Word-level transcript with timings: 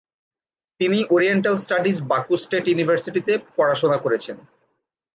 তিনি 0.79 0.99
oriental 1.09 1.55
studies 1.57 1.97
Baku 2.11 2.33
state 2.43 2.65
ইউনিভার্সিটিতে 2.67 3.33
পড়াশোনা 3.57 3.97
করেছেন। 3.97 4.37